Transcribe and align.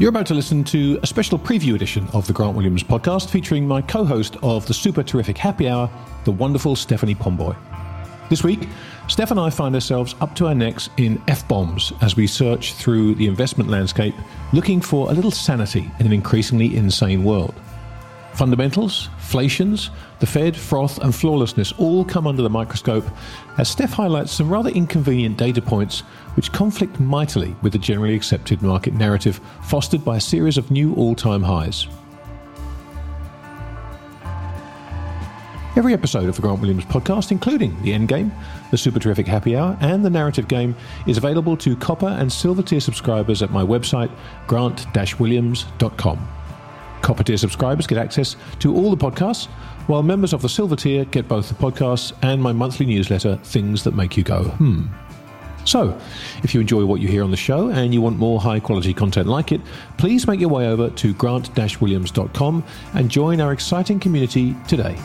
You're 0.00 0.08
about 0.08 0.24
to 0.28 0.34
listen 0.34 0.64
to 0.64 0.98
a 1.02 1.06
special 1.06 1.38
preview 1.38 1.74
edition 1.74 2.08
of 2.14 2.26
the 2.26 2.32
Grant 2.32 2.56
Williams 2.56 2.82
podcast 2.82 3.28
featuring 3.28 3.68
my 3.68 3.82
co 3.82 4.02
host 4.02 4.38
of 4.42 4.64
the 4.64 4.72
super 4.72 5.02
terrific 5.02 5.36
happy 5.36 5.68
hour, 5.68 5.90
the 6.24 6.32
wonderful 6.32 6.74
Stephanie 6.74 7.14
Pomboy. 7.14 7.54
This 8.30 8.42
week, 8.42 8.66
Steph 9.08 9.30
and 9.30 9.38
I 9.38 9.50
find 9.50 9.74
ourselves 9.74 10.14
up 10.22 10.34
to 10.36 10.46
our 10.46 10.54
necks 10.54 10.88
in 10.96 11.22
F 11.28 11.46
bombs 11.46 11.92
as 12.00 12.16
we 12.16 12.26
search 12.26 12.72
through 12.72 13.14
the 13.16 13.26
investment 13.26 13.68
landscape 13.68 14.14
looking 14.54 14.80
for 14.80 15.10
a 15.10 15.12
little 15.12 15.30
sanity 15.30 15.90
in 15.98 16.06
an 16.06 16.14
increasingly 16.14 16.74
insane 16.74 17.22
world. 17.22 17.54
Fundamentals, 18.34 19.08
inflations, 19.30 19.90
the 20.18 20.26
Fed, 20.26 20.56
froth, 20.56 20.98
and 20.98 21.14
flawlessness 21.14 21.72
all 21.72 22.04
come 22.04 22.26
under 22.26 22.42
the 22.42 22.50
microscope 22.50 23.04
as 23.58 23.68
Steph 23.68 23.92
highlights 23.92 24.32
some 24.32 24.48
rather 24.48 24.70
inconvenient 24.70 25.36
data 25.36 25.62
points 25.62 26.00
which 26.34 26.50
conflict 26.50 26.98
mightily 26.98 27.54
with 27.62 27.72
the 27.72 27.78
generally 27.78 28.14
accepted 28.14 28.60
market 28.62 28.94
narrative 28.94 29.40
fostered 29.62 30.04
by 30.04 30.16
a 30.16 30.20
series 30.20 30.58
of 30.58 30.70
new 30.70 30.94
all 30.94 31.14
time 31.14 31.42
highs. 31.42 31.86
Every 35.76 35.92
episode 35.92 36.28
of 36.28 36.34
the 36.34 36.42
Grant 36.42 36.60
Williams 36.60 36.84
podcast, 36.84 37.30
including 37.30 37.80
the 37.82 37.92
Endgame, 37.92 38.32
the 38.72 38.76
Super 38.76 38.98
Terrific 38.98 39.28
Happy 39.28 39.54
Hour, 39.56 39.78
and 39.80 40.04
the 40.04 40.10
Narrative 40.10 40.48
Game, 40.48 40.74
is 41.06 41.16
available 41.16 41.56
to 41.58 41.76
copper 41.76 42.08
and 42.08 42.32
silver 42.32 42.62
tier 42.62 42.80
subscribers 42.80 43.42
at 43.42 43.50
my 43.50 43.62
website, 43.62 44.10
grant-williams.com. 44.48 46.39
Copper 47.10 47.24
tier 47.24 47.36
subscribers 47.36 47.88
get 47.88 47.98
access 47.98 48.36
to 48.60 48.72
all 48.72 48.94
the 48.94 48.96
podcasts, 48.96 49.46
while 49.88 50.00
members 50.00 50.32
of 50.32 50.42
the 50.42 50.48
silver 50.48 50.76
tier 50.76 51.04
get 51.06 51.26
both 51.26 51.48
the 51.48 51.54
podcasts 51.56 52.12
and 52.22 52.40
my 52.40 52.52
monthly 52.52 52.86
newsletter, 52.86 53.34
Things 53.42 53.82
That 53.82 53.96
Make 53.96 54.16
You 54.16 54.22
Go, 54.22 54.44
hmm. 54.44 54.86
So, 55.64 55.98
if 56.44 56.54
you 56.54 56.60
enjoy 56.60 56.84
what 56.84 57.00
you 57.00 57.08
hear 57.08 57.24
on 57.24 57.32
the 57.32 57.36
show 57.36 57.70
and 57.70 57.92
you 57.92 58.00
want 58.00 58.16
more 58.16 58.40
high 58.40 58.60
quality 58.60 58.94
content 58.94 59.26
like 59.26 59.50
it, 59.50 59.60
please 59.98 60.28
make 60.28 60.38
your 60.38 60.50
way 60.50 60.68
over 60.68 60.88
to 60.88 61.12
grant 61.14 61.50
williams.com 61.80 62.64
and 62.94 63.10
join 63.10 63.40
our 63.40 63.52
exciting 63.52 63.98
community 63.98 64.54
today. 64.68 64.96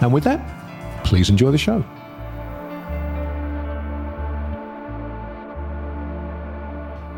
And 0.00 0.14
with 0.14 0.24
that, 0.24 1.04
please 1.04 1.28
enjoy 1.28 1.50
the 1.50 1.58
show. 1.58 1.84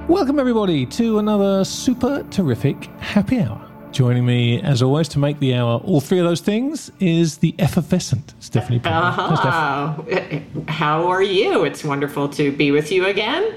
Welcome, 0.09 0.41
everybody, 0.41 0.85
to 0.87 1.21
another 1.21 1.65
super 1.65 2.25
terrific 2.25 2.87
happy 2.99 3.39
hour. 3.39 3.70
Joining 3.93 4.25
me, 4.25 4.63
as 4.63 4.83
always, 4.83 5.09
to 5.09 5.19
make 5.19 5.41
the 5.41 5.55
hour 5.55 5.81
all 5.85 6.01
three 6.01 6.21
of 6.21 6.25
those 6.25 6.41
things 6.41 6.93
is 7.01 7.39
the 7.39 7.55
effervescent 7.59 8.35
Stephanie. 8.39 8.81
Uh-huh. 8.85 9.95
How 10.69 11.09
are 11.09 11.23
you? 11.23 11.65
It's 11.65 11.83
wonderful 11.83 12.29
to 12.31 12.53
be 12.53 12.71
with 12.71 12.93
you 12.93 13.07
again. 13.07 13.53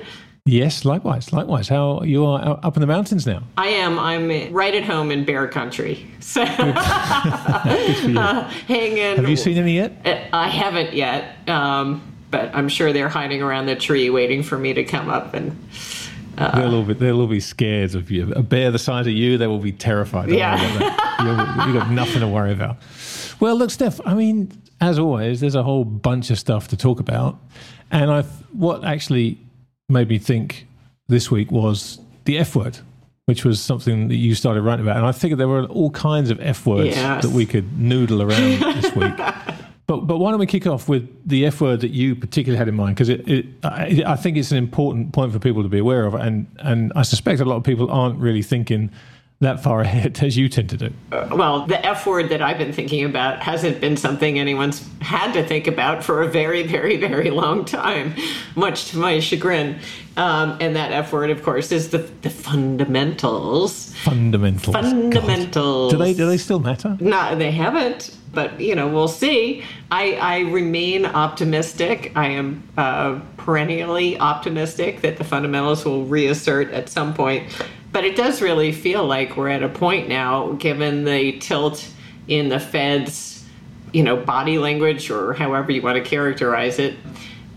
Yes, 0.46 0.86
likewise, 0.86 1.32
likewise. 1.32 1.70
How 1.70 2.02
you 2.02 2.26
are 2.26 2.60
up 2.64 2.76
in 2.76 2.82
the 2.82 2.88
mountains 2.88 3.28
now? 3.28 3.44
I 3.58 3.68
am. 3.68 4.00
I'm 4.00 4.52
right 4.52 4.74
at 4.74 4.84
home 4.84 5.12
in 5.12 5.24
bear 5.24 5.48
country. 5.48 6.08
So 6.20 6.42
uh, 6.42 6.48
hanging. 8.68 9.18
Have 9.18 9.30
you 9.30 9.38
seen 9.38 9.58
any 9.58 9.76
yet? 9.76 9.94
Uh, 10.04 10.20
I 10.34 10.50
haven't 10.50 10.94
yet, 10.94 11.48
um, 11.48 12.02
but 12.32 12.50
I'm 12.56 12.68
sure 12.68 12.92
they're 12.92 13.08
hiding 13.08 13.44
around 13.44 13.68
the 13.68 13.76
tree, 13.76 14.10
waiting 14.10 14.42
for 14.42 14.58
me 14.58 14.74
to 14.74 14.84
come 14.84 15.10
up 15.10 15.36
and 15.36 15.56
uh, 16.38 16.60
they'll 16.60 16.76
all 16.76 16.84
be 16.84 16.94
they'll 16.94 17.22
all 17.22 17.28
be 17.28 17.40
scared 17.40 17.96
of 17.96 18.10
you. 18.10 18.32
A 18.34 18.44
bear 18.44 18.72
the 18.72 18.80
size 18.80 19.08
of 19.08 19.14
you, 19.14 19.38
they 19.38 19.48
will 19.48 19.60
be 19.60 19.72
terrified. 19.72 20.30
Yeah, 20.30 20.62
you've 21.66 21.76
got 21.76 21.92
nothing 21.92 22.22
to 22.22 22.28
worry 22.28 22.52
about. 22.52 22.78
Well, 23.40 23.56
look, 23.56 23.72
Steph. 23.72 24.00
I 24.06 24.14
mean, 24.14 24.52
as 24.82 25.00
always, 25.00 25.42
there's 25.42 25.56
a 25.56 25.64
whole 25.64 25.86
bunch 25.86 26.30
of 26.30 26.40
stuff 26.40 26.68
to 26.70 26.78
talk 26.78 27.00
about, 27.00 27.38
and 27.92 28.12
I 28.12 28.24
what 28.52 28.84
actually 28.84 29.38
made 29.90 30.10
me 30.10 30.18
think 30.18 30.68
this 31.08 31.30
week 31.30 31.52
was 31.52 32.00
the 32.26 32.38
F 32.38 32.56
word, 32.56 32.80
which 33.26 33.46
was 33.46 33.62
something 33.62 34.08
that 34.08 34.16
you 34.16 34.36
started 34.36 34.62
writing 34.62 34.86
about, 34.86 34.98
and 34.98 35.06
I 35.06 35.12
figured 35.12 35.40
there 35.40 35.48
were 35.48 35.66
all 35.66 35.92
kinds 35.92 36.30
of 36.30 36.40
F 36.42 36.66
words 36.66 36.96
yes. 36.96 37.24
that 37.24 37.32
we 37.32 37.46
could 37.46 37.80
noodle 37.80 38.22
around 38.22 38.60
this 38.82 38.96
week. 38.96 39.14
But 39.86 40.02
but 40.08 40.18
why 40.18 40.32
don't 40.32 40.40
we 40.40 40.46
kick 40.46 40.66
off 40.66 40.88
with 40.88 41.10
the 41.28 41.46
F 41.46 41.60
word 41.60 41.82
that 41.82 41.92
you 41.92 42.16
particularly 42.16 42.58
had 42.58 42.70
in 42.70 42.76
mind? 42.76 42.96
Because 42.96 43.10
it, 43.10 43.28
it, 43.28 43.46
I, 43.64 44.04
I 44.06 44.16
think 44.16 44.38
it's 44.38 44.52
an 44.52 44.58
important 44.58 45.12
point 45.12 45.34
for 45.34 45.40
people 45.40 45.62
to 45.64 45.70
be 45.70 45.80
aware 45.80 46.06
of, 46.06 46.14
and 46.14 46.48
and 46.60 46.94
I 46.96 47.02
suspect 47.02 47.42
a 47.42 47.46
lot 47.46 47.58
of 47.58 47.64
people 47.64 47.92
aren't 47.92 48.18
really 48.20 48.44
thinking 48.44 48.92
that 49.44 49.64
far 49.64 49.82
ahead 49.82 50.20
as 50.22 50.38
you 50.38 50.50
tend 50.50 50.70
to 50.70 50.78
do. 50.78 50.94
Uh, 51.12 51.28
well, 51.32 51.66
the 51.66 51.84
F 51.86 52.06
word 52.06 52.30
that 52.30 52.42
I've 52.42 52.58
been 52.58 52.74
thinking 52.74 53.06
about 53.06 53.42
hasn't 53.42 53.80
been 53.80 53.96
something 53.96 54.40
anyone's 54.40 54.88
had 55.02 55.34
to 55.34 55.46
think 55.46 55.68
about 55.68 56.04
for 56.04 56.22
a 56.22 56.28
very, 56.28 56.64
very, 56.64 56.98
very 56.98 57.30
long 57.30 57.66
time, 57.66 58.16
much 58.56 58.92
to 58.92 58.98
my 58.98 59.20
chagrin. 59.20 59.80
Um, 60.16 60.58
and 60.62 60.76
that 60.76 60.92
F 60.92 61.12
word, 61.12 61.30
of 61.30 61.44
course, 61.44 61.72
is 61.72 61.90
the, 61.90 62.00
the 62.22 62.30
fundamentals. 62.30 63.94
Fundamentals. 64.04 64.76
Fundamentals. 64.76 65.92
God. 65.92 65.98
Do 65.98 66.04
they 66.04 66.14
do 66.14 66.28
they 66.28 66.38
still 66.38 66.60
matter? 66.60 66.98
No, 67.00 67.36
they 67.36 67.52
haven't 67.52 68.16
but 68.34 68.60
you 68.60 68.76
know 68.76 68.88
we'll 68.88 69.08
see 69.08 69.64
i, 69.92 70.14
I 70.14 70.40
remain 70.40 71.06
optimistic 71.06 72.12
i 72.16 72.28
am 72.28 72.68
uh, 72.78 73.20
perennially 73.38 74.20
optimistic 74.20 75.02
that 75.02 75.18
the 75.18 75.24
fundamentals 75.24 75.86
will 75.86 76.06
reassert 76.06 76.72
at 76.72 76.90
some 76.90 77.14
point 77.14 77.48
but 77.94 78.04
it 78.04 78.18
does 78.18 78.42
really 78.42 78.74
feel 78.74 79.06
like 79.06 79.38
we're 79.38 79.50
at 79.50 79.64
a 79.64 79.70
point 79.70 80.10
now 80.10 80.52
given 80.54 81.06
the 81.06 81.40
tilt 81.40 81.88
in 82.28 82.50
the 82.50 82.60
fed's 82.60 83.46
you 83.94 84.04
know 84.04 84.18
body 84.18 84.58
language 84.58 85.10
or 85.10 85.34
however 85.34 85.72
you 85.72 85.82
want 85.82 85.96
to 85.96 86.04
characterize 86.04 86.80
it 86.80 86.98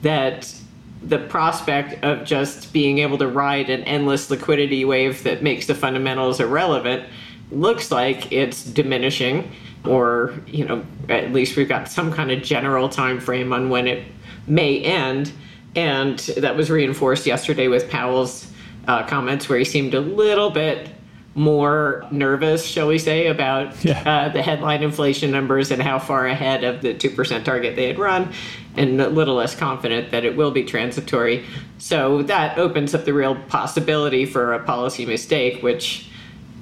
that 0.03 0.55
the 1.03 1.19
prospect 1.19 2.05
of 2.05 2.25
just 2.25 2.73
being 2.73 2.99
able 2.99 3.19
to 3.19 3.27
ride 3.27 3.69
an 3.71 3.83
endless 3.85 4.31
liquidity 4.31 4.85
wave 4.85 5.23
that 5.25 5.43
makes 5.43 5.67
the 5.67 5.75
fundamentals 5.75 6.39
irrelevant 6.39 7.05
looks 7.51 7.91
like 7.91 8.31
it's 8.31 8.63
diminishing 8.63 9.51
or 9.85 10.35
you 10.47 10.65
know 10.65 10.85
at 11.09 11.33
least 11.33 11.57
we've 11.57 11.69
got 11.69 11.89
some 11.89 12.13
kind 12.13 12.31
of 12.31 12.43
general 12.43 12.89
time 12.89 13.19
frame 13.19 13.53
on 13.53 13.69
when 13.71 13.87
it 13.87 14.05
may 14.47 14.81
end. 14.81 15.33
And 15.75 16.19
that 16.19 16.57
was 16.57 16.71
reinforced 16.71 17.27
yesterday 17.27 17.69
with 17.69 17.91
powell's 17.91 18.51
uh, 18.87 19.07
comments 19.07 19.49
where 19.49 19.59
he 19.59 19.65
seemed 19.65 19.95
a 19.95 20.01
little 20.01 20.51
bit 20.51 20.91
more 21.35 22.07
nervous, 22.11 22.65
shall 22.65 22.89
we 22.89 22.99
say, 22.99 23.27
about 23.27 23.85
yeah. 23.85 24.03
uh, 24.07 24.29
the 24.31 24.41
headline 24.41 24.83
inflation 24.83 25.31
numbers 25.31 25.71
and 25.71 25.83
how 25.83 25.99
far 25.99 26.27
ahead 26.27 26.65
of 26.65 26.81
the 26.81 26.95
2% 26.95 27.45
target 27.45 27.77
they 27.77 27.87
had 27.87 27.99
run, 27.99 28.33
and 28.75 29.01
a 29.01 29.09
little 29.11 29.35
less 29.35 29.55
confident 29.55 30.11
that 30.11 30.25
it 30.25 30.35
will 30.35 30.51
be 30.51 30.65
transitory. 30.65 31.45
So 31.77 32.23
that 32.23 32.57
opens 32.57 32.95
up 32.95 33.05
the 33.05 33.13
real 33.13 33.35
possibility 33.35 34.25
for 34.25 34.55
a 34.55 34.65
policy 34.65 35.05
mistake, 35.05 35.63
which 35.63 36.09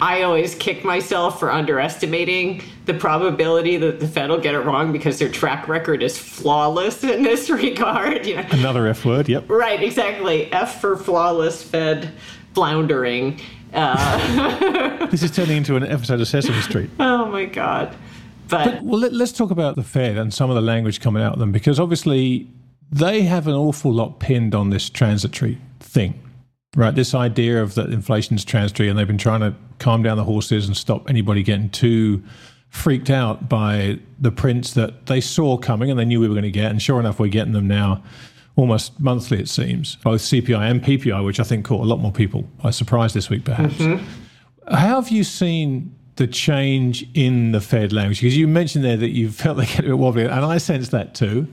I 0.00 0.22
always 0.22 0.54
kick 0.56 0.84
myself 0.84 1.38
for 1.38 1.52
underestimating 1.52 2.62
the 2.86 2.94
probability 2.94 3.76
that 3.76 4.00
the 4.00 4.08
Fed 4.08 4.28
will 4.28 4.40
get 4.40 4.54
it 4.54 4.60
wrong 4.60 4.92
because 4.92 5.18
their 5.18 5.28
track 5.28 5.68
record 5.68 6.02
is 6.02 6.18
flawless 6.18 7.04
in 7.04 7.22
this 7.22 7.48
regard. 7.50 8.26
You 8.26 8.36
know? 8.36 8.46
Another 8.50 8.86
F 8.86 9.04
word, 9.04 9.28
yep. 9.28 9.48
Right, 9.48 9.82
exactly. 9.82 10.52
F 10.52 10.80
for 10.80 10.96
flawless 10.96 11.62
Fed 11.62 12.12
floundering. 12.54 13.40
Uh, 13.72 15.06
this 15.10 15.22
is 15.22 15.30
turning 15.30 15.58
into 15.58 15.76
an 15.76 15.84
episode 15.84 16.20
of 16.20 16.28
Sesame 16.28 16.60
Street. 16.60 16.90
Oh 16.98 17.26
my 17.26 17.44
God. 17.44 17.94
But, 18.48 18.64
but 18.64 18.82
well, 18.82 19.00
let, 19.00 19.12
us 19.12 19.32
talk 19.32 19.50
about 19.50 19.76
the 19.76 19.82
Fed 19.82 20.18
and 20.18 20.32
some 20.32 20.50
of 20.50 20.56
the 20.56 20.62
language 20.62 21.00
coming 21.00 21.22
out 21.22 21.32
of 21.32 21.38
them 21.38 21.50
because 21.50 21.80
obviously 21.80 22.48
they 22.90 23.22
have 23.22 23.46
an 23.46 23.54
awful 23.54 23.92
lot 23.92 24.20
pinned 24.20 24.54
on 24.54 24.70
this 24.70 24.90
transitory 24.90 25.58
thing. 25.80 26.20
Right, 26.76 26.94
this 26.94 27.14
idea 27.14 27.62
of 27.62 27.76
that 27.76 27.90
inflation's 27.90 28.44
transitory, 28.44 28.88
and 28.88 28.98
they've 28.98 29.06
been 29.06 29.16
trying 29.16 29.40
to 29.40 29.54
calm 29.78 30.02
down 30.02 30.16
the 30.16 30.24
horses 30.24 30.66
and 30.66 30.76
stop 30.76 31.08
anybody 31.08 31.42
getting 31.42 31.70
too 31.70 32.22
freaked 32.74 33.10
out 33.10 33.48
by 33.48 34.00
the 34.18 34.32
prints 34.32 34.74
that 34.74 35.06
they 35.06 35.20
saw 35.20 35.56
coming 35.56 35.88
and 35.90 35.98
they 35.98 36.04
knew 36.04 36.18
we 36.18 36.26
were 36.26 36.34
going 36.34 36.42
to 36.42 36.50
get. 36.50 36.72
And 36.72 36.82
sure 36.82 36.98
enough, 36.98 37.20
we're 37.20 37.28
getting 37.28 37.52
them 37.52 37.68
now 37.68 38.02
almost 38.56 38.98
monthly, 38.98 39.38
it 39.38 39.48
seems, 39.48 39.96
both 39.96 40.20
CPI 40.20 40.70
and 40.70 40.82
PPI, 40.82 41.24
which 41.24 41.38
I 41.38 41.44
think 41.44 41.64
caught 41.64 41.82
a 41.82 41.88
lot 41.88 42.00
more 42.00 42.10
people 42.10 42.42
by 42.62 42.70
surprise 42.70 43.14
this 43.14 43.30
week, 43.30 43.44
perhaps. 43.44 43.74
Mm-hmm. 43.74 44.74
How 44.74 45.00
have 45.00 45.10
you 45.10 45.22
seen 45.22 45.94
the 46.16 46.26
change 46.26 47.06
in 47.14 47.52
the 47.52 47.60
Fed 47.60 47.92
language? 47.92 48.20
Because 48.20 48.36
you 48.36 48.48
mentioned 48.48 48.84
there 48.84 48.96
that 48.96 49.10
you 49.10 49.30
felt 49.30 49.56
they 49.56 49.66
get 49.66 49.80
a 49.80 49.82
bit 49.82 49.98
wobbly, 49.98 50.24
and 50.24 50.32
I 50.32 50.58
sense 50.58 50.88
that 50.88 51.14
too. 51.14 51.46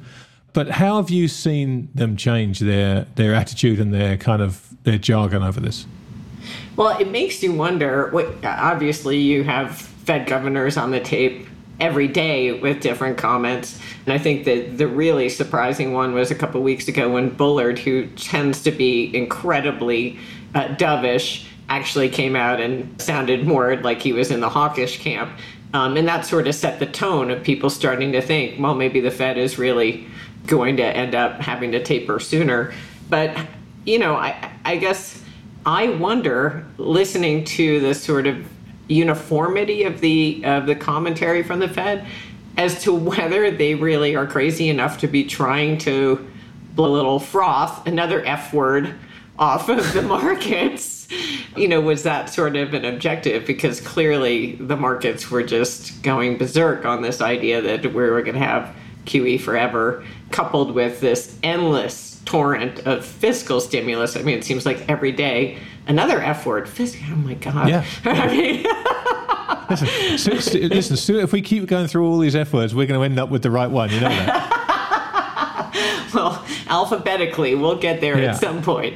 But 0.53 0.69
how 0.69 0.97
have 0.97 1.09
you 1.09 1.27
seen 1.27 1.89
them 1.95 2.17
change 2.17 2.59
their 2.59 3.05
their 3.15 3.33
attitude 3.33 3.79
and 3.79 3.93
their 3.93 4.17
kind 4.17 4.41
of 4.41 4.73
their 4.83 4.97
jargon 4.97 5.43
over 5.43 5.59
this? 5.59 5.85
Well, 6.75 6.97
it 6.97 7.09
makes 7.09 7.41
you 7.43 7.53
wonder. 7.53 8.09
What, 8.09 8.43
obviously, 8.43 9.17
you 9.17 9.43
have 9.43 9.77
Fed 9.77 10.27
governors 10.27 10.77
on 10.77 10.91
the 10.91 10.99
tape 10.99 11.47
every 11.79 12.07
day 12.07 12.59
with 12.59 12.79
different 12.79 13.17
comments. 13.17 13.79
And 14.05 14.13
I 14.13 14.17
think 14.17 14.45
that 14.45 14.77
the 14.77 14.87
really 14.87 15.29
surprising 15.29 15.93
one 15.93 16.13
was 16.13 16.31
a 16.31 16.35
couple 16.35 16.61
weeks 16.61 16.87
ago 16.87 17.11
when 17.11 17.29
Bullard, 17.29 17.79
who 17.79 18.05
tends 18.07 18.61
to 18.63 18.71
be 18.71 19.15
incredibly 19.15 20.19
uh, 20.53 20.67
dovish, 20.75 21.45
actually 21.69 22.09
came 22.09 22.35
out 22.35 22.61
and 22.61 23.01
sounded 23.01 23.47
more 23.47 23.77
like 23.77 24.01
he 24.01 24.13
was 24.13 24.29
in 24.29 24.41
the 24.41 24.49
hawkish 24.49 24.99
camp. 24.99 25.31
Um, 25.73 25.95
and 25.97 26.07
that 26.07 26.25
sort 26.25 26.47
of 26.47 26.55
set 26.55 26.79
the 26.79 26.85
tone 26.85 27.31
of 27.31 27.43
people 27.43 27.69
starting 27.69 28.11
to 28.11 28.21
think, 28.21 28.59
well, 28.59 28.75
maybe 28.75 28.99
the 28.99 29.11
Fed 29.11 29.37
is 29.37 29.57
really 29.57 30.05
going 30.51 30.75
to 30.77 30.83
end 30.83 31.15
up 31.15 31.39
having 31.39 31.71
to 31.71 31.81
taper 31.81 32.19
sooner. 32.19 32.73
But, 33.09 33.35
you 33.85 33.97
know, 33.97 34.15
I, 34.15 34.51
I 34.65 34.75
guess 34.75 35.23
I 35.65 35.89
wonder, 35.89 36.65
listening 36.77 37.45
to 37.45 37.79
the 37.79 37.95
sort 37.95 38.27
of 38.27 38.45
uniformity 38.87 39.83
of 39.83 40.01
the 40.01 40.43
of 40.43 40.65
the 40.65 40.75
commentary 40.75 41.41
from 41.41 41.59
the 41.59 41.69
Fed, 41.69 42.05
as 42.57 42.83
to 42.83 42.93
whether 42.93 43.49
they 43.49 43.75
really 43.75 44.13
are 44.15 44.27
crazy 44.27 44.67
enough 44.67 44.97
to 44.99 45.07
be 45.07 45.23
trying 45.23 45.77
to 45.79 46.27
blow 46.75 46.91
a 46.91 46.93
little 46.93 47.19
froth, 47.19 47.87
another 47.87 48.23
F 48.25 48.53
word, 48.53 48.93
off 49.39 49.69
of 49.69 49.93
the 49.93 50.01
markets. 50.17 51.07
You 51.55 51.69
know, 51.69 51.79
was 51.79 52.03
that 52.03 52.29
sort 52.29 52.57
of 52.57 52.73
an 52.73 52.83
objective? 52.83 53.45
Because 53.45 53.79
clearly 53.79 54.55
the 54.55 54.75
markets 54.75 55.31
were 55.31 55.43
just 55.43 56.03
going 56.03 56.37
berserk 56.37 56.85
on 56.85 57.01
this 57.01 57.21
idea 57.21 57.61
that 57.61 57.85
we 57.85 58.03
were 58.03 58.21
going 58.21 58.35
to 58.35 58.45
have 58.45 58.75
QE 59.05 59.39
forever, 59.39 60.03
coupled 60.31 60.73
with 60.73 60.99
this 61.01 61.37
endless 61.43 62.21
torrent 62.25 62.79
of 62.85 63.05
fiscal 63.05 63.59
stimulus. 63.59 64.15
I 64.15 64.21
mean, 64.21 64.37
it 64.37 64.43
seems 64.43 64.65
like 64.65 64.87
every 64.89 65.11
day 65.11 65.57
another 65.87 66.21
F 66.21 66.45
word. 66.45 66.69
Fiscal. 66.69 67.05
Oh 67.11 67.15
my 67.15 67.33
God. 67.35 67.69
Yeah. 67.69 67.85
listen, 69.69 69.87
so, 70.17 70.39
so, 70.39 70.57
listen 70.59 70.97
so 70.97 71.13
if 71.13 71.31
we 71.31 71.41
keep 71.41 71.65
going 71.67 71.87
through 71.87 72.07
all 72.07 72.19
these 72.19 72.35
F 72.35 72.53
words, 72.53 72.75
we're 72.75 72.87
going 72.87 72.99
to 72.99 73.05
end 73.05 73.19
up 73.19 73.29
with 73.29 73.43
the 73.43 73.51
right 73.51 73.69
one. 73.69 73.89
You 73.89 74.01
know 74.01 74.09
that. 74.09 74.51
well, 76.13 76.45
alphabetically, 76.67 77.55
we'll 77.55 77.77
get 77.77 78.01
there 78.01 78.19
yeah. 78.19 78.31
at 78.31 78.37
some 78.37 78.61
point. 78.61 78.95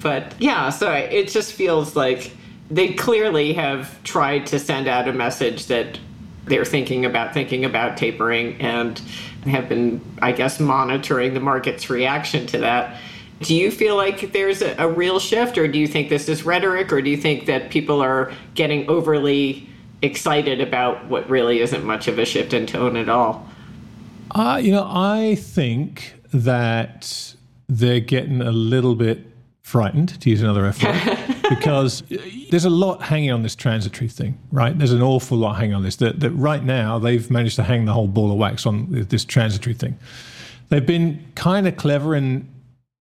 But 0.00 0.34
yeah, 0.38 0.70
so 0.70 0.92
it 0.92 1.28
just 1.28 1.52
feels 1.52 1.96
like 1.96 2.32
they 2.70 2.92
clearly 2.94 3.52
have 3.54 4.02
tried 4.02 4.46
to 4.46 4.58
send 4.58 4.88
out 4.88 5.08
a 5.08 5.12
message 5.12 5.66
that 5.66 5.98
they're 6.46 6.64
thinking 6.64 7.04
about 7.04 7.34
thinking 7.34 7.64
about 7.64 7.96
tapering 7.96 8.60
and 8.60 8.98
have 9.46 9.68
been, 9.68 10.00
I 10.22 10.32
guess, 10.32 10.58
monitoring 10.58 11.34
the 11.34 11.40
market's 11.40 11.90
reaction 11.90 12.46
to 12.48 12.58
that. 12.58 12.98
Do 13.40 13.54
you 13.54 13.70
feel 13.70 13.96
like 13.96 14.32
there's 14.32 14.62
a, 14.62 14.74
a, 14.78 14.88
real 14.88 15.18
shift, 15.18 15.58
or 15.58 15.68
do 15.68 15.78
you 15.78 15.86
think 15.86 16.08
this 16.08 16.28
is 16.28 16.44
rhetoric, 16.44 16.92
or 16.92 17.02
do 17.02 17.10
you 17.10 17.16
think 17.16 17.46
that 17.46 17.70
people 17.70 18.00
are 18.00 18.32
getting 18.54 18.88
overly 18.88 19.68
excited 20.00 20.60
about 20.60 21.06
what 21.06 21.28
really 21.28 21.60
isn't 21.60 21.84
much 21.84 22.08
of 22.08 22.18
a 22.18 22.24
shift 22.24 22.54
in 22.54 22.66
tone 22.66 22.96
at 22.96 23.08
all? 23.08 23.46
Uh, 24.30 24.58
you 24.62 24.72
know, 24.72 24.88
I 24.88 25.34
think 25.34 26.14
that 26.32 27.34
they're 27.68 28.00
getting 28.00 28.40
a 28.40 28.52
little 28.52 28.94
bit 28.94 29.26
frightened, 29.66 30.20
to 30.20 30.30
use 30.30 30.40
another 30.42 30.64
F 30.64 30.80
word, 30.80 31.44
because 31.50 32.04
there's 32.50 32.66
a 32.66 32.70
lot 32.70 33.02
hanging 33.02 33.32
on 33.32 33.42
this 33.42 33.56
transitory 33.56 34.08
thing, 34.08 34.38
right? 34.52 34.78
There's 34.78 34.92
an 34.92 35.02
awful 35.02 35.36
lot 35.36 35.54
hanging 35.54 35.74
on 35.74 35.82
this. 35.82 35.96
That, 35.96 36.20
that 36.20 36.30
right 36.30 36.62
now 36.62 37.00
they've 37.00 37.28
managed 37.32 37.56
to 37.56 37.64
hang 37.64 37.84
the 37.84 37.92
whole 37.92 38.06
ball 38.06 38.30
of 38.30 38.38
wax 38.38 38.64
on 38.64 38.86
this 38.90 39.24
transitory 39.24 39.74
thing. 39.74 39.98
They've 40.68 40.86
been 40.86 41.32
kind 41.34 41.66
of 41.66 41.76
clever 41.76 42.14
in 42.14 42.48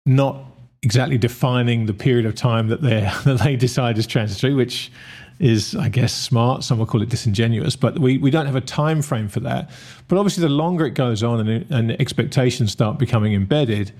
not 0.07 0.43
exactly 0.81 1.19
defining 1.19 1.85
the 1.85 1.93
period 1.93 2.25
of 2.25 2.33
time 2.33 2.67
that 2.69 2.81
they 2.81 3.01
that 3.25 3.41
they 3.43 3.55
decide 3.55 3.99
is 3.99 4.07
transitory, 4.07 4.55
which 4.55 4.91
is, 5.39 5.75
I 5.75 5.89
guess, 5.89 6.15
smart. 6.15 6.63
Some 6.63 6.79
will 6.79 6.87
call 6.87 7.03
it 7.03 7.09
disingenuous, 7.09 7.75
but 7.75 7.99
we, 7.99 8.17
we 8.17 8.31
don't 8.31 8.47
have 8.47 8.55
a 8.55 8.61
time 8.61 9.03
frame 9.03 9.27
for 9.27 9.41
that. 9.41 9.69
But 10.07 10.17
obviously, 10.17 10.41
the 10.41 10.49
longer 10.49 10.87
it 10.87 10.95
goes 10.95 11.21
on 11.21 11.47
and, 11.47 11.71
and 11.71 11.91
expectations 12.01 12.71
start 12.71 12.97
becoming 12.97 13.33
embedded, 13.33 13.91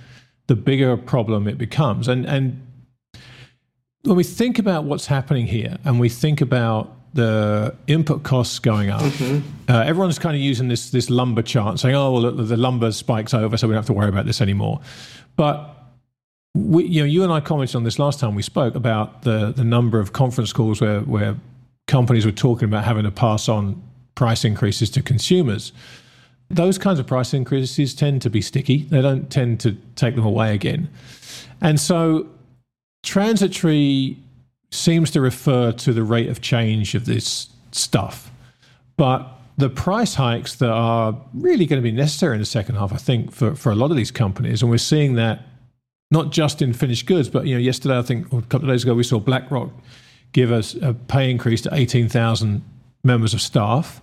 the 0.48 0.56
bigger 0.56 0.96
problem 0.98 1.48
it 1.48 1.58
becomes. 1.58 2.08
And 2.08 2.26
and 2.26 2.62
when 4.04 4.16
we 4.16 4.24
think 4.24 4.60
about 4.60 4.84
what's 4.84 5.08
happening 5.08 5.48
here, 5.48 5.78
and 5.84 6.00
we 6.00 6.10
think 6.10 6.42
about 6.42 6.92
the 7.16 7.74
input 7.88 8.24
costs 8.24 8.60
going 8.60 8.90
up. 8.90 9.02
Mm-hmm. 9.02 9.72
Uh, 9.72 9.84
everyone's 9.84 10.20
kind 10.20 10.36
of 10.36 10.42
using 10.42 10.68
this 10.68 10.92
this 10.92 11.10
lumber 11.10 11.42
chart, 11.42 11.80
saying, 11.80 11.96
"Oh, 11.96 12.12
well, 12.12 12.32
the, 12.32 12.44
the 12.44 12.58
lumber 12.58 12.92
spikes 12.92 13.34
over, 13.34 13.58
so 13.58 13.68
we 13.68 13.74
don't 13.74 13.80
have 13.80 13.88
to 13.88 13.94
worry 13.94 14.10
about 14.10 14.26
this 14.26 14.42
anymore." 14.42 14.82
But 15.36 15.76
we, 16.54 16.86
you 16.86 17.02
know, 17.02 17.06
you 17.06 17.24
and 17.24 17.32
I 17.32 17.40
commented 17.40 17.76
on 17.76 17.84
this 17.84 18.00
last 18.00 18.20
time 18.20 18.36
we 18.36 18.44
spoke 18.44 18.76
about 18.76 19.24
the 19.24 19.54
the 19.56 19.64
number 19.64 20.00
of 20.00 20.14
conference 20.14 20.54
calls 20.54 20.82
where 20.82 21.00
where 21.02 21.36
companies 21.88 22.26
were 22.26 22.32
talking 22.32 22.68
about 22.68 22.84
having 22.84 23.04
to 23.04 23.12
pass 23.12 23.48
on 23.48 23.82
price 24.16 24.46
increases 24.46 24.90
to 24.92 25.02
consumers. 25.02 25.72
Those 26.50 26.78
kinds 26.78 27.00
of 27.00 27.08
price 27.08 27.34
increases 27.34 27.96
tend 27.96 28.22
to 28.22 28.30
be 28.30 28.42
sticky. 28.42 28.84
They 28.84 29.02
don't 29.02 29.30
tend 29.30 29.60
to 29.62 29.76
take 29.96 30.16
them 30.16 30.26
away 30.26 30.54
again. 30.54 30.90
And 31.62 31.80
so 31.80 32.28
transitory 33.04 34.18
seems 34.72 35.12
to 35.12 35.22
refer 35.22 35.72
to 35.72 35.94
the 35.94 36.04
rate 36.04 36.30
of 36.30 36.42
change 36.42 36.96
of 36.96 37.06
this 37.06 37.50
stuff. 37.72 38.32
But 38.98 39.28
the 39.58 39.70
price 39.70 40.16
hikes 40.16 40.56
that 40.56 40.70
are 40.70 41.16
really 41.34 41.66
going 41.66 41.82
to 41.82 41.84
be 41.84 41.92
necessary 41.92 42.36
in 42.36 42.42
the 42.42 42.46
second 42.46 42.76
half, 42.76 42.94
I 42.94 42.98
think, 42.98 43.32
for, 43.32 43.56
for 43.56 43.72
a 43.72 43.76
lot 43.76 43.90
of 43.90 43.98
these 43.98 44.12
companies, 44.12 44.62
and 44.62 44.70
we're 44.70 44.78
seeing 44.78 45.16
that 45.16 45.46
not 46.12 46.32
just 46.32 46.62
in 46.62 46.74
finished 46.74 47.06
goods, 47.08 47.30
but 47.30 47.48
you 47.48 47.56
know, 47.56 47.60
yesterday 47.60 47.98
I 47.98 48.02
think 48.02 48.32
or 48.34 48.40
a 48.40 48.44
couple 48.44 48.70
of 48.70 48.74
days 48.74 48.84
ago 48.84 48.94
we 48.94 49.04
saw 49.04 49.20
BlackRock 49.20 49.72
give 50.34 50.52
us 50.52 50.76
a 50.76 50.94
pay 50.94 51.32
increase 51.32 51.62
to 51.62 51.74
eighteen 51.74 52.10
thousand 52.10 52.64
members 53.04 53.34
of 53.34 53.42
staff. 53.42 54.02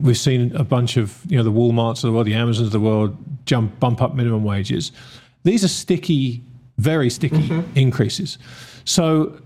We've 0.00 0.18
seen 0.18 0.54
a 0.54 0.64
bunch 0.64 0.96
of 0.96 1.22
you 1.28 1.36
know 1.36 1.42
the 1.42 1.52
WalMarts 1.52 1.96
of 1.96 2.02
the 2.02 2.12
world, 2.12 2.26
the 2.26 2.34
Amazons 2.34 2.68
of 2.68 2.72
the 2.72 2.80
world 2.80 3.16
jump 3.46 3.78
bump 3.80 4.02
up 4.02 4.14
minimum 4.14 4.44
wages. 4.44 4.92
These 5.44 5.64
are 5.64 5.68
sticky, 5.68 6.42
very 6.78 7.08
sticky 7.08 7.48
mm-hmm. 7.48 7.78
increases. 7.78 8.38
So 8.84 9.40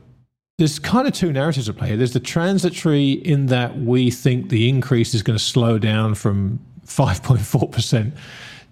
there's 0.59 0.79
kind 0.79 1.07
of 1.07 1.15
two 1.15 1.33
narratives 1.33 1.69
at 1.69 1.77
play 1.77 1.89
here. 1.89 1.97
There's 1.97 2.13
the 2.13 2.21
transitory 2.21 3.13
in 3.13 3.47
that 3.47 3.79
we 3.79 4.11
think 4.11 4.51
the 4.51 4.69
increase 4.69 5.15
is 5.15 5.23
going 5.23 5.39
to 5.39 5.45
slow 5.45 5.79
down 5.79 6.15
from 6.15 6.61
5.4% 6.87 8.13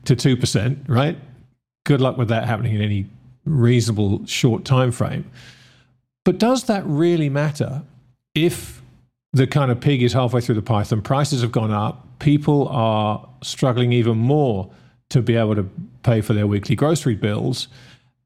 to 0.05 0.17
2%, 0.17 0.89
right? 0.89 1.19
Good 1.85 2.01
luck 2.01 2.19
with 2.19 2.29
that 2.29 2.45
happening 2.47 2.75
in 2.75 2.83
any 2.83 3.07
reasonable 3.45 4.27
short 4.27 4.65
time 4.65 4.93
frame. 4.93 5.31
But 6.25 6.39
does 6.39 6.65
that 6.65 6.85
really 6.85 7.31
matter 7.31 7.83
if 8.35 8.83
the 9.33 9.47
kind 9.47 9.71
of 9.71 9.81
pig 9.81 10.03
is 10.03 10.13
halfway 10.13 10.41
through 10.41 10.55
the 10.55 10.63
python, 10.63 11.03
prices 11.03 11.43
have 11.43 11.53
gone 11.53 11.71
up, 11.71 12.19
people 12.19 12.69
are 12.69 13.29
struggling 13.43 13.93
even 13.93 14.17
more 14.17 14.71
to 15.11 15.23
be 15.23 15.37
able 15.37 15.55
to 15.55 15.69
pay 16.03 16.21
for 16.21 16.33
their 16.33 16.47
weekly 16.47 16.75
grocery 16.75 17.15
bills, 17.15 17.69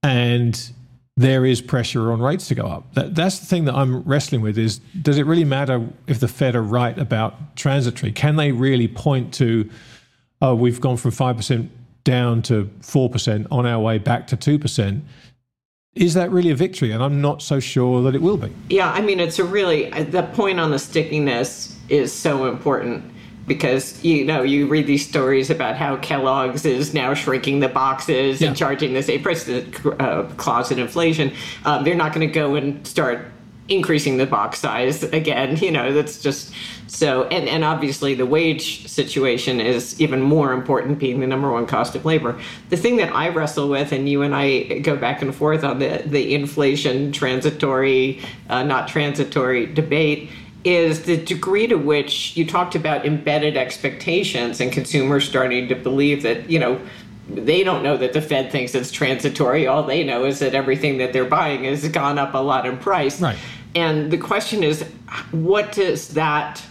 and 0.03 0.73
there 1.17 1.45
is 1.45 1.61
pressure 1.61 2.11
on 2.13 2.21
rates 2.21 2.49
to 2.49 2.55
go 2.55 2.65
up. 2.65 2.95
That, 2.95 3.15
that's 3.15 3.39
the 3.41 3.47
thing 3.47 3.67
that 3.67 3.75
I'm 3.75 4.03
wrestling 4.03 4.41
with 4.41 4.59
is 4.59 4.79
does 5.01 5.19
it 5.19 5.27
really 5.27 5.45
matter 5.45 5.87
if 6.07 6.21
the 6.21 6.29
Fed 6.29 6.57
are 6.57 6.63
right 6.63 6.99
about 6.99 7.57
transitory? 7.57 8.13
Can 8.13 8.37
they 8.37 8.51
really 8.51 8.89
point 8.89 9.35
to, 9.35 9.69
oh, 10.41 10.55
we've 10.55 10.81
gone 10.81 10.97
from 10.97 11.11
5% 11.11 11.69
down 12.05 12.43
to 12.43 12.65
4% 12.81 13.47
on 13.51 13.67
our 13.67 13.81
way 13.81 13.99
back 13.99 14.27
to 14.29 14.37
2%. 14.37 15.01
Is 15.95 16.15
that 16.15 16.31
really 16.31 16.51
a 16.51 16.55
victory? 16.55 16.91
And 16.93 17.03
I'm 17.03 17.21
not 17.21 17.43
so 17.43 17.61
sure 17.61 18.03
that 18.03 18.15
it 18.15 18.23
will 18.23 18.39
be. 18.39 18.51
Yeah, 18.71 18.91
I 18.91 19.03
mean, 19.03 19.21
it's 19.21 19.39
a 19.39 19.45
really, 19.45 19.91
the 20.05 20.23
point 20.23 20.59
on 20.59 20.71
the 20.71 20.79
stickiness 20.79 21.79
is 21.91 22.13
so 22.13 22.47
important 22.47 23.13
because 23.47 24.03
you 24.05 24.25
know 24.25 24.43
you 24.43 24.69
read 24.69 24.87
these 24.87 25.07
stories 25.07 25.51
about 25.51 25.77
how 25.77 25.97
Kellogg's 25.97 26.65
is 26.65 26.95
now 26.95 27.13
shrinking 27.13 27.61
the 27.61 27.69
boxes 27.69 28.41
yeah. 28.41 28.49
and 28.49 28.57
charging 28.57 28.95
the 28.95 29.03
same 29.03 29.23
price, 29.23 29.45
the 29.45 29.97
uh, 30.01 30.29
closet 30.35 30.79
inflation. 30.79 31.33
Um, 31.65 31.85
they're 31.85 31.95
not 31.95 32.15
going 32.15 32.27
to 32.27 32.33
go 32.33 32.55
and 32.55 32.87
start 32.87 33.27
increasing 33.69 34.17
the 34.17 34.27
box 34.27 34.59
size 34.59 35.03
again. 35.05 35.57
You 35.57 35.71
know, 35.71 35.93
that's 35.93 36.21
just 36.21 36.53
so, 36.87 37.25
and, 37.25 37.49
and 37.49 37.65
obviously 37.65 38.15
the 38.15 38.27
wage 38.27 38.87
situation 38.89 39.61
is 39.61 40.01
even 40.01 40.21
more 40.21 40.53
important, 40.53 40.99
being 40.99 41.21
the 41.21 41.27
number 41.27 41.51
one 41.51 41.67
cost 41.67 41.95
of 41.95 42.05
labor. 42.05 42.39
The 42.71 42.77
thing 42.77 42.97
that 42.97 43.15
I 43.15 43.29
wrestle 43.29 43.69
with, 43.69 43.93
and 43.93 44.09
you 44.09 44.23
and 44.23 44.35
I 44.35 44.81
go 44.81 44.97
back 44.97 45.23
and 45.23 45.35
forth 45.35 45.65
on 45.65 45.79
the, 45.79 46.03
the 46.05 46.35
inflation 46.35 47.13
transitory, 47.13 48.21
uh, 48.49 48.63
not 48.63 48.89
transitory 48.89 49.67
debate, 49.67 50.31
is 50.65 51.05
the 51.05 51.17
degree 51.17 51.67
to 51.67 51.77
which 51.77 52.37
you 52.37 52.47
talked 52.47 52.75
about 52.75 53.05
embedded 53.05 53.57
expectations 53.57 54.61
and 54.61 54.71
consumers 54.73 55.29
starting 55.29 55.67
to 55.69 55.75
believe 55.75 56.23
that, 56.23 56.49
you 56.49 56.59
know, 56.59 56.81
they 57.35 57.65
don't 57.65 57.83
know 57.83 57.97
that 57.97 58.13
the 58.13 58.23
Fed 58.23 58.51
thinks 58.53 58.75
it's 58.75 58.91
transitory. 58.91 59.67
All 59.67 59.83
they 59.83 60.05
know 60.05 60.25
is 60.25 60.39
that 60.39 60.55
everything 60.55 60.99
that 60.99 61.13
they're 61.13 61.25
buying 61.25 61.65
has 61.65 61.87
gone 61.89 62.19
up 62.19 62.35
a 62.35 62.39
lot 62.39 62.67
in 62.67 62.79
price. 62.79 63.21
Right. 63.21 63.39
And 63.75 64.11
the 64.11 64.19
question 64.19 64.63
is, 64.63 64.83
what 65.31 65.73
does 65.73 66.09
that 66.09 66.63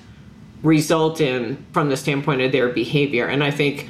result 0.63 1.21
in 1.21 1.63
from 1.73 1.89
the 1.89 1.97
standpoint 1.97 2.41
of 2.41 2.51
their 2.51 2.69
behavior. 2.69 3.27
And 3.27 3.43
I 3.43 3.51
think 3.51 3.89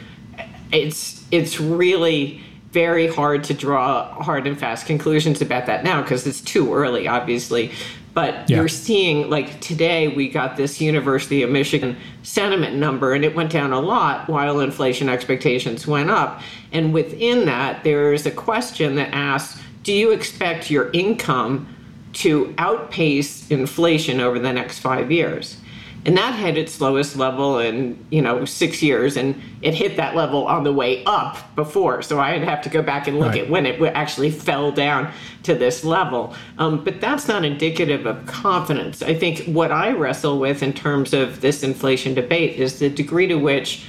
it's 0.72 1.24
it's 1.32 1.60
really 1.60 2.42
very 2.72 3.08
hard 3.08 3.44
to 3.46 3.54
draw 3.54 4.14
hard 4.24 4.48
and 4.48 4.58
fast 4.58 4.86
conclusions 4.86 5.42
about 5.42 5.66
that 5.66 5.84
now 5.84 6.02
because 6.02 6.26
it's 6.26 6.42
too 6.42 6.74
early, 6.74 7.08
obviously. 7.08 7.72
But 8.14 8.50
yeah. 8.50 8.58
you're 8.58 8.68
seeing, 8.68 9.30
like 9.30 9.62
today, 9.62 10.10
we 10.10 10.28
got 10.28 10.58
this 10.58 10.82
University 10.82 11.44
of 11.44 11.50
Michigan 11.50 11.96
sentiment 12.24 12.76
number, 12.76 13.14
and 13.14 13.24
it 13.24 13.36
went 13.36 13.52
down 13.52 13.72
a 13.72 13.80
lot 13.80 14.28
while 14.28 14.60
inflation 14.60 15.08
expectations 15.08 15.88
went 15.88 16.10
up. 16.10 16.42
And 16.74 16.94
within 16.94 17.46
that, 17.46 17.84
there's 17.84 18.26
a 18.26 18.32
question 18.32 18.96
that 18.96 19.14
asks 19.14 19.62
Do 19.84 19.94
you 19.94 20.12
expect 20.12 20.70
your 20.70 20.92
income 20.92 21.68
to 22.14 22.54
outpace 22.58 23.50
inflation 23.50 24.20
over 24.20 24.40
the 24.40 24.52
next 24.52 24.80
five 24.80 25.12
years? 25.12 25.58
And 26.06 26.18
that 26.18 26.32
had 26.32 26.58
its 26.58 26.82
lowest 26.82 27.16
level 27.16 27.60
in 27.60 28.04
you 28.10 28.22
know 28.22 28.44
six 28.46 28.82
years 28.82 29.18
and 29.18 29.40
it 29.62 29.74
hit 29.74 29.98
that 29.98 30.16
level 30.16 30.48
on 30.48 30.64
the 30.64 30.74
way 30.74 31.04
up 31.06 31.56
before. 31.56 32.02
So 32.02 32.20
i'd 32.20 32.44
have 32.44 32.62
to 32.64 32.70
go 32.70 32.82
back 32.82 33.08
and 33.08 33.20
look 33.20 33.30
right. 33.30 33.44
at 33.44 33.50
when 33.50 33.66
it 33.66 33.82
actually 33.94 34.32
fell 34.32 34.72
down 34.72 35.12
to 35.44 35.54
this 35.54 35.84
level. 35.84 36.36
Um, 36.58 36.84
but 36.84 37.02
that's 37.02 37.28
not 37.28 37.46
indicative 37.46 38.06
of 38.06 38.26
confidence. 38.26 39.02
I 39.02 39.14
think 39.14 39.46
what 39.46 39.72
i 39.72 39.92
wrestle 39.92 40.40
with 40.40 40.64
in 40.64 40.74
terms 40.74 41.14
of 41.14 41.42
this 41.42 41.64
inflation 41.64 42.14
debate 42.14 42.58
is 42.58 42.80
the 42.80 42.90
degree 42.90 43.28
to 43.28 43.36
which 43.36 43.86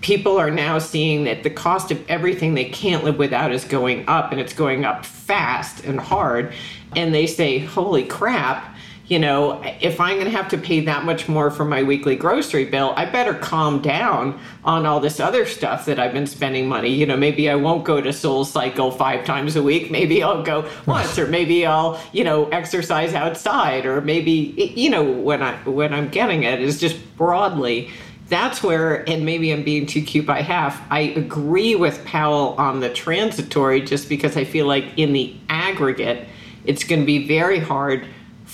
people 0.00 0.36
are 0.36 0.50
now 0.50 0.80
seeing 0.80 1.24
that 1.24 1.44
the 1.44 1.50
cost 1.50 1.92
of 1.92 2.10
everything 2.10 2.54
they 2.54 2.64
can't 2.64 3.04
live 3.04 3.18
without 3.18 3.52
is 3.52 3.64
going 3.64 4.04
up 4.08 4.32
and 4.32 4.40
it's 4.40 4.52
going 4.52 4.84
up 4.84 5.06
fast 5.06 5.84
and 5.84 6.00
hard. 6.00 6.52
And 6.96 7.14
they 7.14 7.26
say 7.28 7.60
holy 7.60 8.04
crap 8.04 8.76
you 9.06 9.18
know, 9.18 9.60
if 9.80 10.00
I'm 10.00 10.14
going 10.16 10.30
to 10.30 10.36
have 10.36 10.48
to 10.50 10.58
pay 10.58 10.80
that 10.80 11.04
much 11.04 11.28
more 11.28 11.50
for 11.50 11.64
my 11.64 11.82
weekly 11.82 12.14
grocery 12.14 12.64
bill, 12.64 12.94
I 12.96 13.04
better 13.04 13.34
calm 13.34 13.82
down 13.82 14.40
on 14.64 14.86
all 14.86 15.00
this 15.00 15.18
other 15.18 15.44
stuff 15.44 15.86
that 15.86 15.98
I've 15.98 16.12
been 16.12 16.26
spending 16.26 16.68
money. 16.68 16.90
You 16.90 17.06
know, 17.06 17.16
maybe 17.16 17.50
I 17.50 17.56
won't 17.56 17.84
go 17.84 18.00
to 18.00 18.12
Soul 18.12 18.44
Cycle 18.44 18.92
five 18.92 19.24
times 19.24 19.56
a 19.56 19.62
week. 19.62 19.90
Maybe 19.90 20.22
I'll 20.22 20.42
go 20.42 20.70
once, 20.86 21.18
or 21.18 21.26
maybe 21.26 21.66
I'll, 21.66 22.00
you 22.12 22.22
know, 22.22 22.48
exercise 22.50 23.12
outside, 23.12 23.86
or 23.86 24.00
maybe, 24.00 24.72
you 24.76 24.88
know, 24.88 25.02
when 25.02 25.42
I 25.42 25.56
when 25.64 25.92
I'm 25.92 26.08
getting 26.08 26.44
it 26.44 26.60
is 26.60 26.78
just 26.80 27.16
broadly. 27.16 27.90
That's 28.28 28.62
where, 28.62 29.06
and 29.10 29.26
maybe 29.26 29.52
I'm 29.52 29.62
being 29.62 29.84
too 29.84 30.00
cute 30.00 30.24
by 30.24 30.40
half. 30.40 30.80
I 30.90 31.00
agree 31.00 31.74
with 31.74 32.02
Powell 32.06 32.54
on 32.56 32.80
the 32.80 32.88
transitory, 32.88 33.82
just 33.82 34.08
because 34.08 34.38
I 34.38 34.44
feel 34.44 34.66
like 34.66 34.86
in 34.96 35.12
the 35.12 35.36
aggregate, 35.50 36.26
it's 36.64 36.82
going 36.82 37.02
to 37.02 37.06
be 37.06 37.26
very 37.26 37.58
hard 37.58 38.06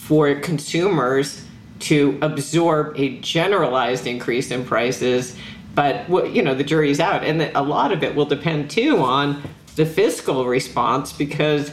for 0.08 0.34
consumers 0.40 1.44
to 1.78 2.18
absorb 2.22 2.98
a 2.98 3.20
generalized 3.20 4.06
increase 4.06 4.50
in 4.50 4.64
prices 4.64 5.36
but 5.78 6.34
you 6.34 6.42
know 6.42 6.54
the 6.56 6.64
jury's 6.64 6.98
out. 6.98 7.22
And 7.22 7.40
a 7.40 7.62
lot 7.62 7.92
of 7.92 8.02
it 8.02 8.16
will 8.16 8.26
depend 8.26 8.68
too 8.68 8.98
on 8.98 9.40
the 9.76 9.86
fiscal 9.86 10.44
response 10.44 11.12
because 11.12 11.70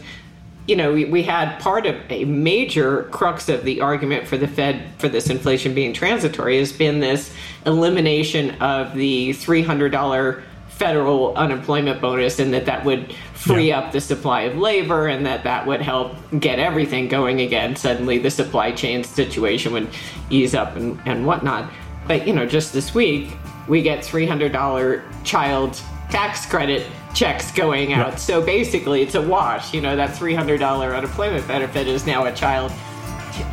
you 0.68 0.76
know 0.76 0.94
we, 0.94 1.06
we 1.06 1.24
had 1.24 1.58
part 1.60 1.88
of 1.88 1.96
a 2.12 2.24
major 2.26 3.04
crux 3.06 3.50
of 3.50 3.64
the 3.64 3.82
argument 3.82 4.28
for 4.28 4.38
the 4.38 4.48
fed 4.48 4.84
for 5.00 5.10
this 5.10 5.32
inflation 5.32 5.74
being 5.74 5.92
transitory 5.92 6.60
has 6.60 6.72
been 6.72 7.00
this 7.00 7.34
elimination 7.66 8.52
of 8.62 8.94
the 8.94 9.32
$300 9.32 10.44
federal 10.78 11.34
unemployment 11.36 12.02
bonus 12.02 12.40
and 12.40 12.54
that 12.54 12.66
that 12.66 12.84
would 12.84 13.14
free 13.34 13.70
yeah. 13.70 13.80
up 13.80 13.94
the 13.94 14.02
supply 14.02 14.42
of 14.42 14.58
labor 14.58 15.08
and 15.08 15.26
that 15.26 15.42
that 15.44 15.66
would 15.66 15.82
help 15.82 16.18
get 16.40 16.60
everything 16.60 17.08
going 17.08 17.40
again. 17.40 17.76
Suddenly 17.76 18.18
the 18.18 18.30
supply 18.30 18.72
chain 18.72 19.02
situation 19.04 19.72
would 19.72 19.88
ease 20.30 20.54
up 20.54 20.76
and, 20.76 21.00
and 21.06 21.26
whatnot. 21.26 21.72
But 22.08 22.28
you 22.28 22.34
know 22.34 22.46
just 22.46 22.74
this 22.74 22.94
week 22.94 23.38
we 23.70 23.82
get 23.82 24.04
$300 24.04 25.02
child 25.24 25.82
tax 26.10 26.46
credit 26.46 26.86
checks 27.14 27.54
going 27.54 27.94
out. 27.94 28.12
Yeah. 28.12 28.16
so 28.16 28.42
basically 28.42 29.02
it's 29.02 29.16
a 29.16 29.22
wash. 29.22 29.74
You 29.74 29.80
know 29.80 29.96
that 29.96 30.10
$300 30.10 30.98
unemployment 30.98 31.48
benefit 31.48 31.88
is 31.88 32.06
now 32.06 32.26
a 32.26 32.34
child 32.34 32.72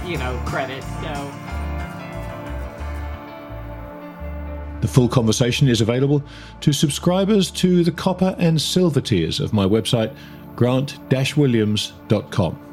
you 0.05 0.17
know 0.19 0.41
credit. 0.45 0.83
So 0.83 1.33
full 4.93 5.09
conversation 5.09 5.67
is 5.69 5.81
available 5.81 6.23
to 6.61 6.73
subscribers 6.73 7.51
to 7.51 7.83
the 7.83 7.91
copper 7.91 8.37
and 8.39 8.61
silver 8.61 9.01
tiers 9.01 9.41
of 9.41 9.55
my 9.55 9.65
website, 9.65 10.15
grant-williams.com. 10.55 12.69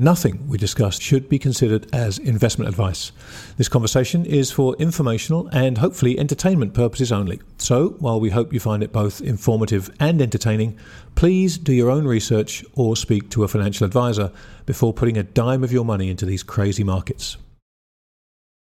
Nothing 0.00 0.46
we 0.46 0.56
discussed 0.56 1.02
should 1.02 1.28
be 1.28 1.40
considered 1.40 1.92
as 1.92 2.18
investment 2.18 2.68
advice. 2.68 3.10
This 3.56 3.68
conversation 3.68 4.24
is 4.24 4.52
for 4.52 4.76
informational 4.76 5.48
and 5.48 5.76
hopefully 5.76 6.20
entertainment 6.20 6.72
purposes 6.72 7.10
only. 7.10 7.40
So, 7.58 7.96
while 7.98 8.20
we 8.20 8.30
hope 8.30 8.52
you 8.52 8.60
find 8.60 8.84
it 8.84 8.92
both 8.92 9.20
informative 9.20 9.90
and 9.98 10.22
entertaining, 10.22 10.78
please 11.16 11.58
do 11.58 11.72
your 11.72 11.90
own 11.90 12.06
research 12.06 12.64
or 12.74 12.94
speak 12.94 13.28
to 13.30 13.42
a 13.42 13.48
financial 13.48 13.84
advisor 13.84 14.30
before 14.66 14.94
putting 14.94 15.18
a 15.18 15.24
dime 15.24 15.64
of 15.64 15.72
your 15.72 15.84
money 15.84 16.10
into 16.10 16.24
these 16.24 16.44
crazy 16.44 16.84
markets. 16.84 17.36